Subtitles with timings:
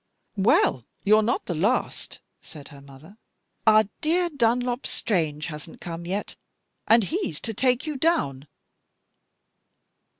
[0.37, 3.17] "Well, you're not the last," said her mother.
[3.67, 6.35] "Our dear Dunlop Strange hasn't come yet,
[6.87, 8.47] and he's to take you down."